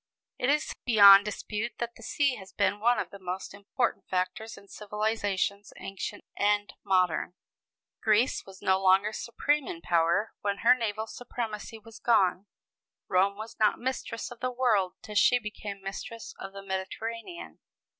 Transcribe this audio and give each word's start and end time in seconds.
It 0.39 0.49
is 0.49 0.73
beyond 0.83 1.25
dispute 1.25 1.73
that 1.77 1.93
the 1.95 2.01
sea 2.01 2.33
has 2.37 2.51
been 2.53 2.79
one 2.79 2.97
of 2.97 3.11
the 3.11 3.19
most 3.19 3.53
important 3.53 4.07
factors 4.09 4.57
in 4.57 4.67
civilizations 4.67 5.71
ancient 5.77 6.23
and 6.35 6.73
modern. 6.83 7.35
Greece 8.01 8.43
was 8.43 8.63
no 8.63 8.81
longer 8.81 9.13
supreme 9.13 9.67
in 9.67 9.79
power 9.79 10.33
when 10.41 10.61
her 10.65 10.73
naval 10.73 11.05
supremacy 11.05 11.77
was 11.77 11.99
gone; 11.99 12.47
Rome 13.07 13.35
was 13.37 13.57
not 13.59 13.77
mistress 13.77 14.31
of 14.31 14.39
the 14.39 14.49
world 14.49 14.93
till 15.03 15.13
she 15.13 15.37
became 15.37 15.83
mistress 15.83 16.33
of 16.39 16.51
the 16.51 16.63
Mediterranean. 16.63 17.59